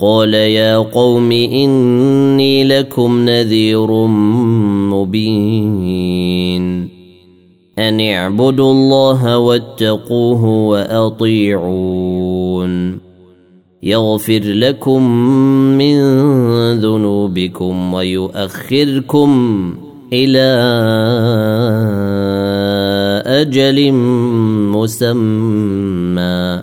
قال 0.00 0.34
يا 0.34 0.76
قوم 0.76 1.32
إني 1.32 2.64
لكم 2.64 3.24
نذير 3.24 3.90
مبين. 4.90 6.88
أن 7.78 8.00
اعبدوا 8.00 8.72
الله 8.72 9.38
واتقوه 9.38 10.44
وأطيعون. 10.44 11.90
يغفر 13.82 14.40
لكم 14.44 15.02
من 15.78 16.00
ذنوبكم 16.80 17.94
ويؤخركم 17.94 19.30
إلى 20.12 20.48
أجل 23.26 23.92
مسمى. 24.72 26.62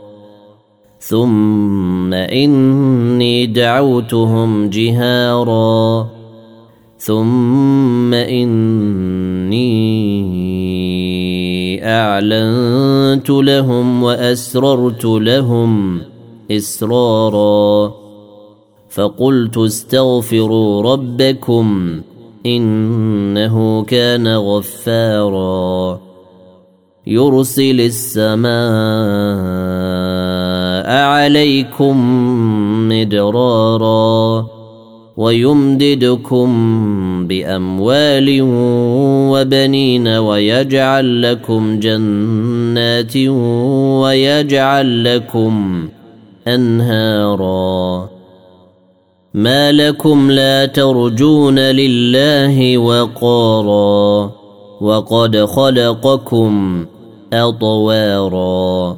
ثم 1.01 2.13
إني 2.13 3.45
دعوتهم 3.45 4.69
جهارا. 4.69 6.09
ثم 6.97 8.13
إني 8.13 9.71
أعلنت 11.87 13.29
لهم 13.29 14.03
وأسررت 14.03 15.05
لهم 15.05 16.01
إسرارا. 16.51 17.93
فقلت 18.89 19.57
استغفروا 19.57 20.93
ربكم 20.93 22.01
إنه 22.45 23.83
كان 23.83 24.27
غفارا. 24.27 25.99
يرسل 27.07 27.81
السماء 27.81 29.90
عليكم 30.91 31.97
مدرارا 32.89 34.47
ويمددكم 35.17 36.47
باموال 37.27 38.39
وبنين 39.31 40.07
ويجعل 40.07 41.21
لكم 41.21 41.79
جنات 41.79 43.17
ويجعل 44.01 45.03
لكم 45.03 45.87
انهارا 46.47 48.09
ما 49.33 49.71
لكم 49.71 50.31
لا 50.31 50.65
ترجون 50.65 51.59
لله 51.59 52.77
وقارا 52.77 54.31
وقد 54.81 55.45
خلقكم 55.45 56.85
اطوارا 57.33 58.97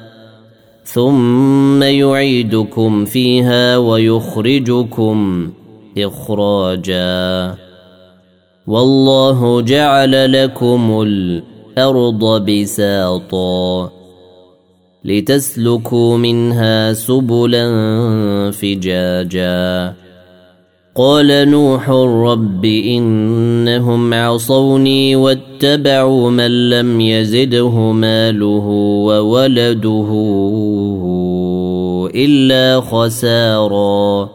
ثم 0.93 1.83
يعيدكم 1.83 3.05
فيها 3.05 3.77
ويخرجكم 3.77 5.49
إخراجا. 5.97 7.55
والله 8.67 9.61
جعل 9.61 10.43
لكم 10.43 11.01
الأرض 11.01 12.45
بساطا 12.49 13.91
لتسلكوا 15.05 16.17
منها 16.17 16.93
سبلا 16.93 17.65
فجاجا. 18.51 19.93
قال 20.95 21.49
نوح 21.49 21.89
رب 21.89 22.65
إنهم 22.65 24.13
عصوني 24.13 25.15
واتبعوا 25.15 26.29
من 26.29 26.69
لم 26.69 27.01
يزده 27.01 27.69
ماله 27.91 28.67
وولده 29.07 30.09
إلا 32.15 32.81
خسارا 32.81 34.29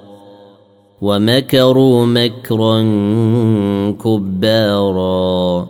ومكروا 1.02 2.06
مكرا 2.06 2.82
كبارا 4.04 5.66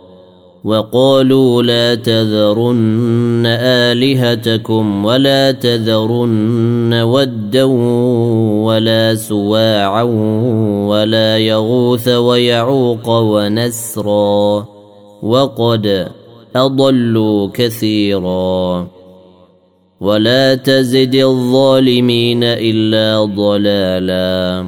وقالوا 0.67 1.63
لا 1.63 1.95
تذرن 1.95 3.43
آلهتكم 3.45 5.05
ولا 5.05 5.51
تذرن 5.51 6.93
ودا 6.93 7.63
ولا 8.67 9.15
سواعا 9.15 10.03
ولا 10.87 11.37
يغوث 11.37 12.07
ويعوق 12.07 13.09
ونسرا 13.09 14.65
وقد 15.23 16.07
أضلوا 16.55 17.47
كثيرا 17.53 18.87
ولا 20.01 20.55
تزد 20.55 21.15
الظالمين 21.15 22.43
إلا 22.43 23.25
ضلالا 23.25 24.67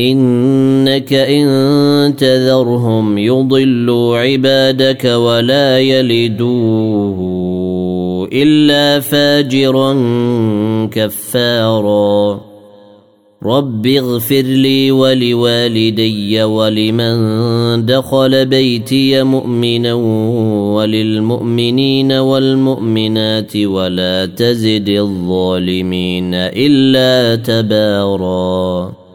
إنك 0.00 1.12
إن 1.12 2.16
تذرهم 2.16 3.18
يضلوا 3.18 4.18
عبادك 4.18 5.04
ولا 5.04 5.78
يلدوا 5.78 7.16
إلا 8.32 9.00
فاجرا 9.00 9.92
كفارا. 10.92 12.40
رب 13.44 13.86
اغفر 13.86 14.42
لي 14.42 14.90
ولوالدي 14.90 16.42
ولمن 16.42 17.86
دخل 17.86 18.46
بيتي 18.46 19.22
مؤمنا 19.22 19.94
وللمؤمنين 20.74 22.12
والمؤمنات 22.12 23.56
ولا 23.56 24.26
تزد 24.26 24.88
الظالمين 24.88 26.34
إلا 26.34 27.34
تباراً. 27.36 29.05